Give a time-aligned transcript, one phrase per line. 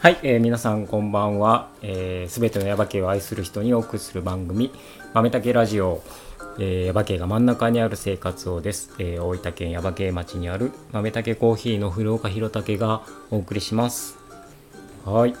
[0.00, 1.68] はい、えー皆さんこんばんは。
[1.74, 4.70] す、えー、べ、てのヤバ系を愛する人にお送りする番組、
[5.12, 6.02] 豆竹ラジオ、
[6.58, 8.94] えー、ヤバ系が真ん中にある生活をです。
[8.98, 14.16] えー大分県ヤバ系町にある豆竹コーヒーの古岡弘武がお送りします。
[15.04, 15.34] はい。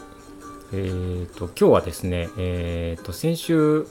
[0.74, 3.86] えー、と、今日はですね、えー、と、先週、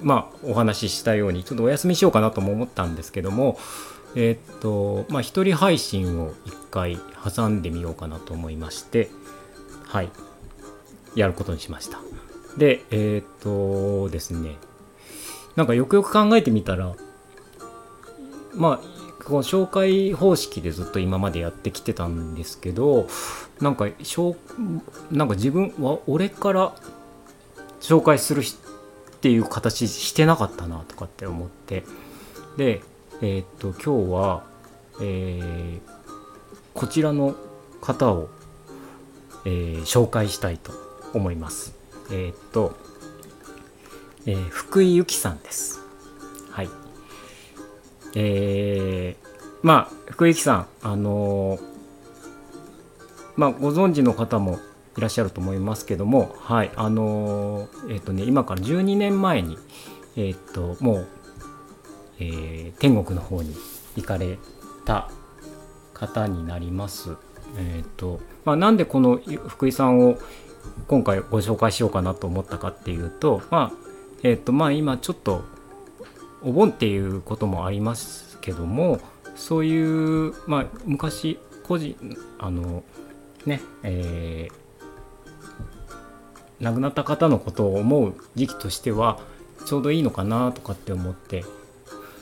[0.00, 3.58] まあ、お話ししたように、ちょっとお休みしようかなとも思ったんですけども、
[4.14, 9.10] えーと、まあ、一人配信を一回挟んでみようかなと思いまして、
[9.86, 10.10] はい、
[11.14, 11.98] やることにしました。
[12.56, 14.56] で、えーっとですね、
[15.56, 16.94] なんかよくよく考えてみたら、
[18.54, 23.06] まあ、この紹介方式でずっと今までやってきてたんですけど、
[23.60, 24.36] なんか、しょ
[25.10, 26.74] なんか自分は、俺から
[27.80, 28.44] 紹介するっ
[29.20, 31.84] ていう形してなかったなとかって思って、
[32.56, 32.82] で、
[33.20, 34.44] えーっと今日は、
[35.00, 35.99] えー
[36.74, 37.34] こちらの
[37.80, 38.28] 方を、
[39.44, 40.72] えー紹介したいと
[41.14, 41.74] 思います。
[42.10, 42.76] えーっと、
[44.26, 45.80] えー福井由紀さんです。
[46.50, 46.68] はい。
[48.14, 49.30] えー
[49.62, 51.60] まあ福井由紀さん、あのー
[53.36, 54.58] まあご存知の方も
[54.96, 59.58] いらっしゃると思いますけども、はい、あのーえーっとね今から12年前に
[60.16, 61.08] えーっともう
[62.18, 63.54] えー天国の方に
[63.96, 64.38] 行かれ
[64.84, 65.10] た
[66.00, 67.16] 方になります。
[67.56, 70.18] えーとまあ、なんでこの福井さんを
[70.86, 73.76] 今回ご紹介しようかなと思ったかっていうと,、まあ
[74.22, 75.42] えーとまあ、今ちょっと
[76.42, 79.00] お盆っていうこともありますけども
[79.34, 81.96] そういう、まあ、昔個人
[82.38, 82.84] あの
[83.46, 84.60] ねえー
[86.60, 89.18] 亡くなった方のことを思う時期としては
[89.66, 91.44] ちょうどいいのかなとかって思って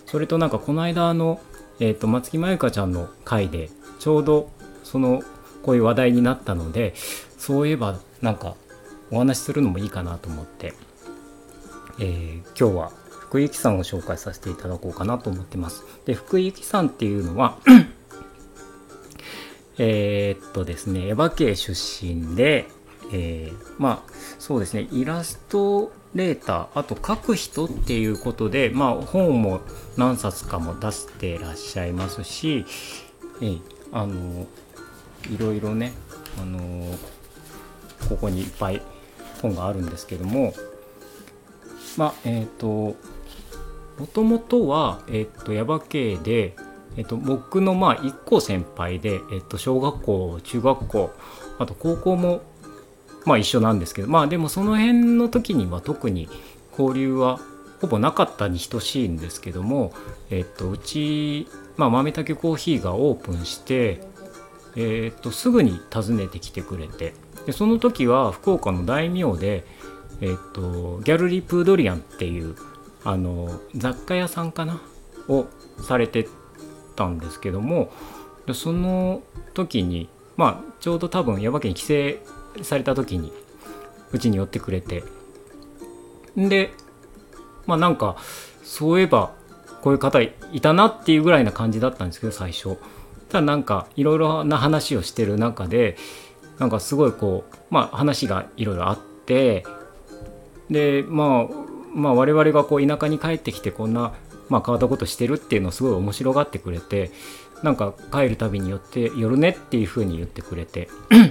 [0.07, 1.41] それとなんかこの間の、
[1.81, 4.51] えー、と松木まゆかちゃんの回でちょうど
[4.85, 5.23] その
[5.63, 6.95] こういう話題になったので
[7.39, 8.55] そういえばなんか
[9.11, 10.75] お話しするのもいいかなと思って、
[11.99, 15.85] えー今日は福井由紀さんを紹介させていただこうかなと思ってます。
[16.07, 17.59] で福井由紀さんっていうのは
[19.79, 21.73] えっとですねエヴァ系出
[22.05, 22.67] 身で、
[23.13, 29.61] えーまあそうですねイラストレーターあと書く人っていうことでまあ本も
[29.97, 32.65] 何冊かも出してらっしゃいますし、
[33.41, 34.47] えーあの
[35.31, 35.93] いろいろね
[36.41, 36.59] あの
[38.09, 38.83] ここにいっぱい
[39.43, 40.53] 本があるんですけども
[41.97, 42.97] まあえっ、と
[43.99, 46.55] もともとは、えっと耶馬渓で、
[46.97, 51.11] えっと僕のまあ一個先輩で、えっと小学校中学校
[51.59, 52.43] あと高校も
[53.27, 56.29] まあ一緒なんですけどまあでもその辺の時には特に
[56.71, 57.41] 交流は
[57.81, 59.93] ほぼなかったに等しいんですけども、
[60.31, 64.01] えっとうち、まあ、豆竹コーヒーがオープンして、
[64.77, 67.15] えっとすぐに訪ねてきてくれて
[67.47, 69.65] でその時は福岡の大名で、
[70.21, 72.55] えっとギャルリー・プードリアンっていう
[73.05, 74.83] あの雑貨屋さんかな
[75.29, 75.47] を
[75.81, 76.29] されて
[76.97, 77.93] たんですけども
[78.47, 79.23] でその
[79.55, 82.19] 時にまあちょうど多分耶馬渓に帰
[82.59, 83.33] 省された時に
[84.13, 85.05] うちに寄ってくれて
[86.37, 86.73] で
[87.67, 88.17] まあなんか
[88.65, 89.38] そういえば
[89.83, 92.77] こういう方いたなっていうぐらいな感じだったんですけど最初。
[93.29, 95.97] ただなんかいろいろな話をしてる中で
[96.59, 99.65] なんかすごいこうまあ話がいろいろあって
[100.71, 101.55] でまあ
[101.95, 104.15] まあ我々がこう田舎に帰ってきてこんな、
[104.49, 107.11] まあ、変わったことしてるっていうのをすごい面白がってくれて
[107.63, 110.89] なんか帰るたびに寄って寄るねっていうふうに言ってくれて。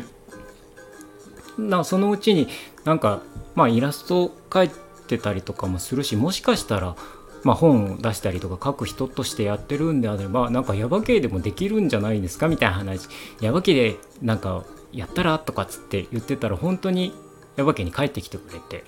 [1.57, 2.47] なそのうちに
[2.85, 3.23] なんか
[3.55, 4.71] まあイラスト描い
[5.07, 6.95] てたりとかもするしもしかしたら
[7.43, 13.07] まあ、本を出したりとか書く人としてやってるんであればなんかヤバ系でもできるんじゃないですかみたいな話。
[13.41, 17.13] ヤバ系でなんかやったらとかっつって言ってたら本当に
[17.55, 18.83] ヤバ系に帰ってきてくれて。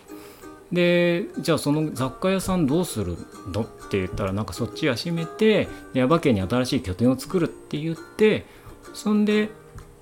[0.72, 3.18] でじゃあその雑貨屋さんどうする
[3.52, 8.46] のって言ったらなんかそっちは閉めてヤバ系に新しい拠点を作るって言って
[8.94, 9.50] そんで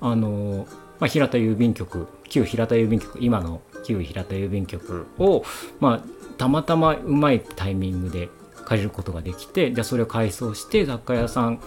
[0.01, 0.68] あの、
[1.00, 5.45] まあ、平田郵便局旧平田郵便局今の旧平田郵便局を
[5.80, 6.01] まあ
[6.38, 8.30] たまたまうまいタイミングで
[8.66, 11.62] 借りることができてじゃあそれを改装して雑貨屋さん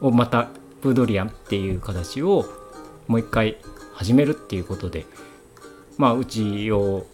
[0.00, 0.48] をまた
[0.82, 2.44] プードリアンっていう形を
[3.08, 3.56] もう一回
[3.94, 5.06] 始めるっていうことで
[5.96, 7.06] まあうちを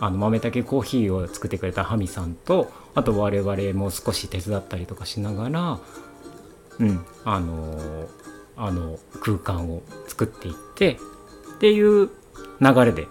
[0.00, 5.78] あの豆竹コーヒーを作ってくれたハミさんとあと我々も少し手伝ったりとかしながら
[6.78, 8.06] うんあの
[8.56, 10.98] あの空間を作っていって
[11.56, 12.10] っていう
[12.60, 13.08] 流れで。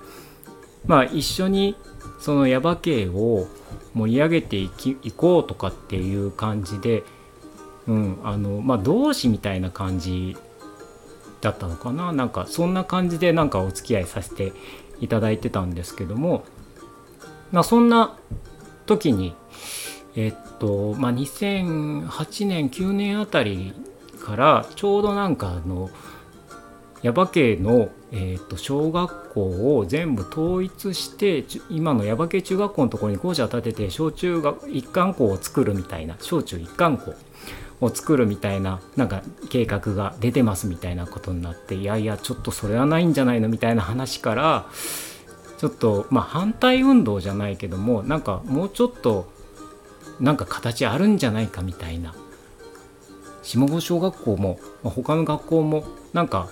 [0.86, 1.76] まあ一緒に
[2.20, 3.48] その耶馬渓を
[3.94, 7.04] 盛り上げていきいこうとかっていう感じで、
[7.88, 10.36] うんあのまあ、同志みたいな感じ
[11.42, 12.12] だったのかな。
[12.12, 14.54] なんかそんな感じでなんかお付き合いさせて
[15.00, 16.44] いただいてたんですけども、
[17.52, 18.18] まあ、そんな
[18.86, 19.36] 時に
[20.16, 23.74] えっとまあ2008年9年あたり
[24.22, 25.90] からちょうどなんかあの
[27.04, 37.14] 耶馬渓の、えー、と小学校を全部統一して今の耶馬渓中学校のところに校舎を建てて小中学一貫校を作るみたいな小中一貫校
[37.82, 44.66] を作るみたいななんか計画が出てますみたいなことになっていやいやちょっとそれはないんじゃないのみたいな話から
[45.58, 49.30] ちょっとまあ反対運動じゃないけどもなんかもうちょっと
[50.22, 52.16] なんか形あるんじゃないかみたいな。
[53.44, 55.84] 下郷小学校も、ま、他の学校も
[56.14, 56.50] なんか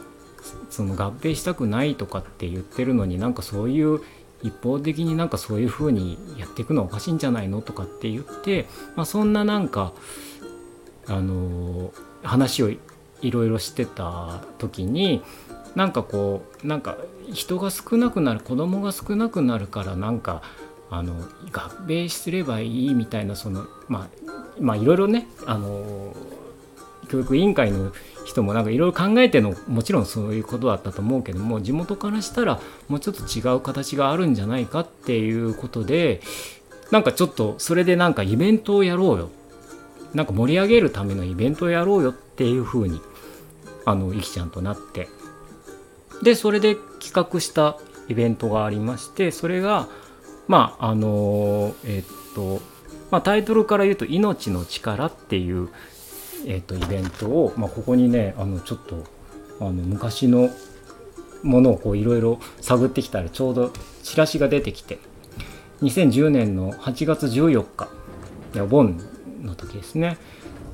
[0.69, 4.01] その合併したくないとかって言ってるのになんかそういう
[4.43, 8.65] 一方的になんかそういう風にやっていくのはおかしいんじゃないのとかって言って、
[8.95, 9.93] まあ、そんななんか
[11.07, 11.93] あの
[12.23, 12.79] 話をい
[13.29, 15.21] ろいろしてた時に
[15.75, 16.97] なんかこうなんか
[17.31, 20.41] 人が少なくなる子供が少なくなるからなんか
[20.89, 21.13] あの
[21.51, 26.15] 合併すればいいみたいなそのまあまあいろいろねあの
[27.11, 27.91] 教育委員会の
[28.25, 36.21] 人もなんかいろいろ考えてのもちろんそういうことだったと思うけども地元からしたらもうちょっと違う形があるんじゃないかっていうことで
[36.89, 39.29] なんかちょっとそれでなんかイベントをやろうよ。
[40.13, 42.99] なんか盛り上げるためのイベントをやろうよっていう風に
[43.85, 45.07] あのいきちゃんとなって。
[46.21, 47.77] でそれで企画した
[48.09, 49.87] イベントがありましてそれが
[50.47, 52.61] まああのえっと
[53.11, 55.69] まあ、タイトルから言うと「命の力」っていう
[56.45, 59.03] えーと、イベントを、まあ、ここにねあのちょっと
[59.59, 60.49] あの昔の
[61.43, 63.71] ものをいろいろ探ってきたらちょうど
[64.03, 64.99] チラシが出てきて
[65.81, 67.89] 2010年の8月14日
[68.61, 68.99] お盆
[69.41, 70.17] の時ですね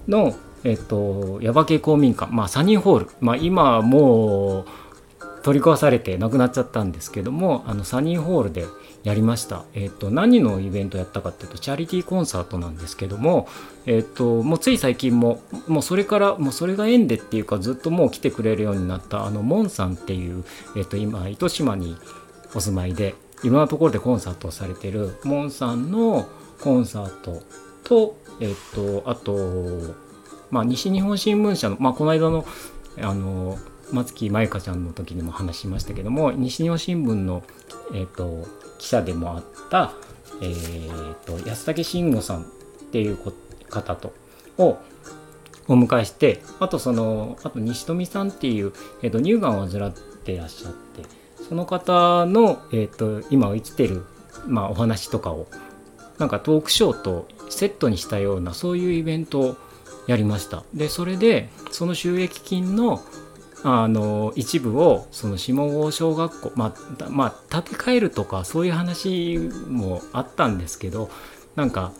[0.07, 4.65] の、えっ、ー、と耶馬渓公民館、まあ、サニーホール、まあ、今もう
[5.43, 8.65] 取り壊されてなくなっちゃったんですけどもあのサニーホールで
[9.07, 9.63] やりました。
[9.73, 13.47] え、ー、と何のイベントやったかっていうとチャリティーコンサートなんですけども、
[13.85, 20.43] え、ー、ともうつい最近ももうそれからもうそれが縁でっていうかずっともう来てくれるようになったあのモンさんっていう
[20.75, 21.95] え、ー、と今糸島に
[22.53, 26.27] お住まいでいろんなところでコンサートをされてるモンさんの
[26.59, 27.43] コンサート
[27.85, 29.95] とえっ、とあと
[30.51, 32.45] まあ西日本新聞社のまあこの間の
[33.01, 33.57] あの
[33.93, 37.43] 松木舞香ちゃんの時にも話しましたけども西日本新聞の、
[37.93, 39.93] えーと記者でもあった、
[40.41, 42.45] えーと、安武慎吾さんっ
[42.91, 43.17] ていう
[43.69, 44.13] 方と
[44.57, 44.77] を
[45.67, 49.93] お迎えしてあとそのあと西富さんっていう、えーと、乳がんを患っ
[50.23, 51.03] てらっしゃって
[51.47, 54.03] その方の、えーと、今生きてる、
[54.47, 55.47] まあ、お話とかを
[56.17, 59.55] なんかトークショーとセットにしたようなそういうイベントを
[60.07, 60.63] やりました。
[60.73, 63.01] でそれでその収益金の
[63.63, 69.37] あの一部をその下郷小学校まあ、まあ、建て替えるとかそういう話
[69.67, 71.09] もあったんですけど
[71.55, 71.91] なんか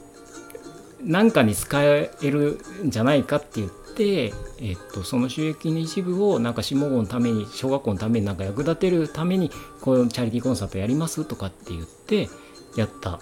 [1.04, 9.52] 何かに使えるんじゃないかって言って、えっと、その収益の一部をなんか下郷のために小学校のためになんか役立てるために
[9.82, 12.30] こういうチャリティーコンサートやりますとかって言って
[12.76, 13.20] やった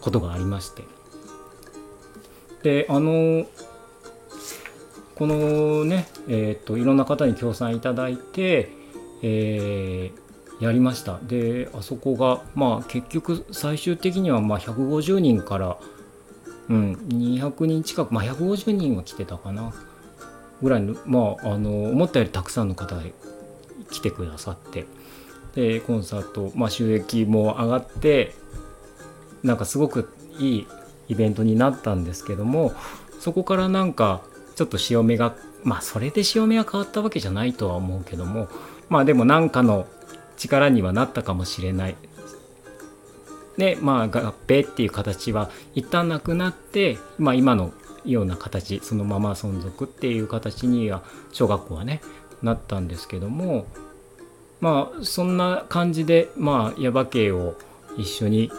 [0.00, 0.82] ことがありまして。
[2.62, 3.46] であの
[5.16, 8.68] このね、えーと、いろんな方に協賛いただいて、
[9.22, 11.18] えー、やりました。
[11.22, 15.78] であそこがまあ結局最終的にはまあ150人から、
[16.68, 19.72] うん、200人近くまあ150人は来てたかな
[20.62, 23.02] ぐらいのまああの思ったよりたくさんの方が
[23.90, 24.84] 来てくださって
[25.54, 28.34] でコンサート、まあ、収益も上がって
[29.42, 30.66] なんかすごくいい
[31.08, 32.74] イベントになったんですけども
[33.18, 34.22] そこからなんか
[34.56, 38.48] ちょっと潮目がまあそれで潮目が変わったわけじゃないとは思うけども
[38.88, 39.86] まあでも何かの
[40.36, 41.96] 力にはなったかもしれない。
[43.56, 47.72] でまあ合併っていう形は一旦なくなって、まあ、今の
[48.04, 52.00] ような形そのまま存続っていう形には小学校はね
[52.42, 53.66] なったんですけども
[54.60, 57.56] まあそんな感じでまあ耶馬渓を
[57.96, 58.50] 一緒に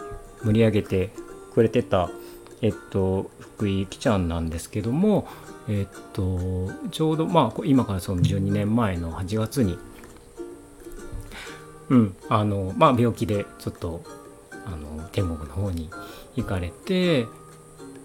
[0.44, 1.10] 盛り上げて
[1.54, 2.10] くれてた
[2.60, 5.28] えっと福井きちゃんなんですけども
[5.68, 9.78] えっとちょうどまあ今からその12年前の8月に
[11.90, 14.02] うんあのまあ病気でちょっと
[14.66, 15.90] あの天国の方に
[16.36, 17.26] 行かれて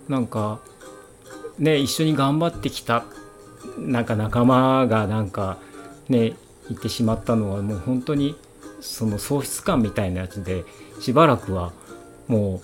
[0.07, 0.59] なんか
[1.59, 3.05] ね一緒に頑張ってきた
[3.77, 5.57] なんか仲間がなんか
[6.09, 6.33] ね
[6.69, 8.35] 行ってしまったのはもう本当に
[8.81, 10.65] その喪失感みたいなやつで
[10.99, 11.71] しばらくは
[12.27, 12.61] も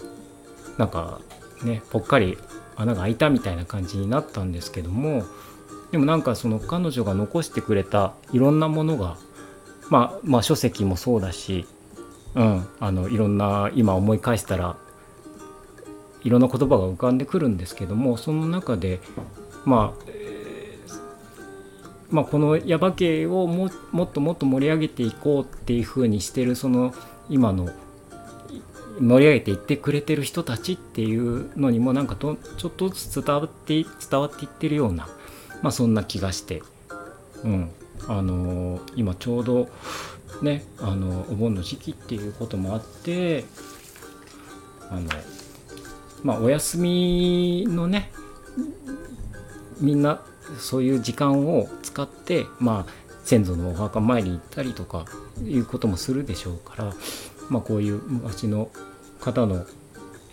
[0.77, 1.21] うなんか
[1.63, 2.37] ねぽっかり
[2.79, 5.23] 穴が開いたみたいな感じになったんですけども
[5.91, 9.17] でもなんかその彼女が残してくれたいろんなものが、
[9.89, 11.65] まあ、まあ書籍もそうだし、
[12.35, 14.77] うん、あのいろんな今思い返したら
[16.23, 18.99] いろんな言葉が浮かんでくるんですけどもその中で
[19.65, 20.99] まあ、えー、
[22.11, 26.93] まあ、この耶馬渓をももっともっと盛り上げていこうっていうふうにしてるその
[27.29, 27.69] 今の
[28.99, 35.07] 盛り上げていってくれてる人たちっていうのにもなんかとちょっとずつ伝わって伝わっていってるような、
[35.61, 36.61] まあ、そんな気がして、
[37.43, 37.71] うん。
[38.07, 39.67] あのー、今ちょうど
[40.41, 43.43] ねあのお盆の時期っていうこともあって
[44.89, 45.09] あの
[46.23, 48.11] まあお休みのね
[49.79, 50.21] みんな
[50.57, 52.91] そういう時間を使ってまあ
[53.23, 55.05] 先祖のお墓参りに行ったりとか
[55.43, 56.93] いうこともするでしょうから、
[57.49, 58.69] まあ、こういう昔の
[59.19, 59.65] 方の、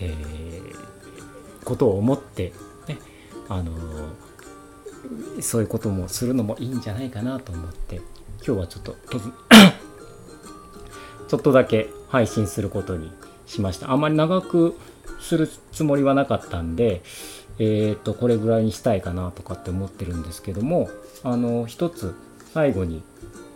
[0.01, 2.53] えー、ことを思って、
[2.89, 2.99] ね
[3.49, 7.97] あのー、そういうこともするのもいいんじゃないかなと思って
[8.47, 8.97] 今日はちょっと
[11.29, 13.11] ちょっとだけ配信することに
[13.47, 13.91] しました。
[13.91, 14.79] あまり長く
[15.21, 17.03] するつもりはなかったんで、
[17.59, 20.91] え、ー、と、これぐらいにしたいかなとかって思ってるんですけども、
[21.25, 22.15] あの、一つ
[22.53, 23.03] 最後に、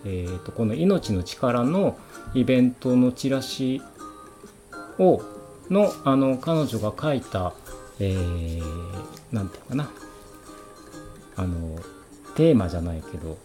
[0.04, 1.98] えっ、ー、と、この命の力の
[2.34, 3.82] イベントのチラシ
[5.00, 5.22] を、
[5.70, 7.54] の、あの、彼女が書いた、
[7.98, 9.90] えー、ていうかな、
[11.36, 11.78] あの、
[12.36, 13.38] テーマじゃないけど、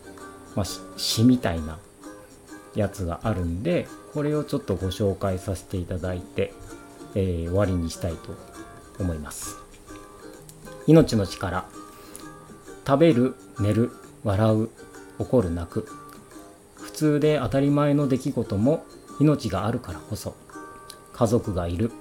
[0.55, 0.65] まあ、
[0.97, 1.79] 詩みたいな
[2.75, 6.53] やつがあるんで、これをちょっとご紹介させていただいて、
[7.15, 8.35] えー、終わりにしたいと
[8.99, 9.55] 思います。
[10.87, 11.65] 命の力。
[12.85, 13.91] 食べる寝る
[14.23, 14.69] 笑う
[15.17, 15.87] 怒る泣く。
[16.75, 18.85] 普通で当たり前の出来事も
[19.19, 20.35] 命があるからこそ。
[21.15, 21.93] 家族がいる。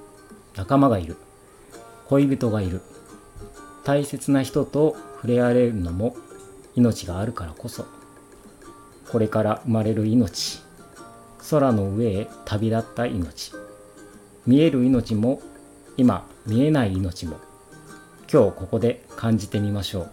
[0.56, 1.16] 仲間がいる。
[2.08, 2.80] 恋人がいる。
[3.84, 6.16] 大切な人と触れ合えるのも
[6.74, 7.86] 命があるからこそ。
[9.12, 10.60] これから生まれる命。
[11.48, 13.52] 空の上へ旅立った命。
[14.48, 15.40] 見える命も
[15.96, 17.36] 今見えない命も。
[18.32, 20.10] 今日ここで感じてみましょう。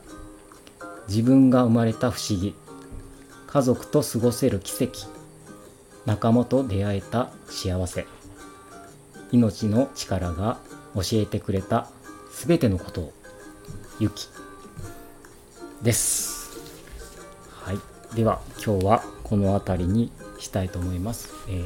[1.08, 2.54] 自分が生まれた不思議。
[3.48, 5.08] 家族と過ごせる奇跡。
[6.06, 8.06] 仲間と出会えた幸せ。
[9.32, 10.58] 命の力が
[10.96, 11.90] 教えてくれた
[12.46, 13.14] 全てのことを
[14.00, 14.28] ゆき
[15.82, 16.60] です
[17.50, 17.80] はい
[18.16, 21.64] では今日はこの辺りにしたいと思います、えー、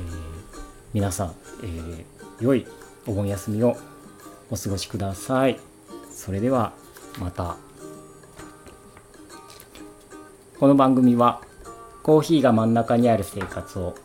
[0.94, 2.06] 皆さん、えー、
[2.40, 2.68] 良い
[3.08, 3.78] お盆休みを
[4.50, 5.60] お過ごしください。
[6.12, 6.74] それでは
[7.20, 7.58] また。
[10.60, 11.42] この番組は
[12.02, 13.96] コーヒーが真ん中にある生活を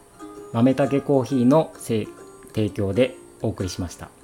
[0.52, 2.09] 豆たけコーヒーの提
[2.71, 4.20] 供でお送りしました。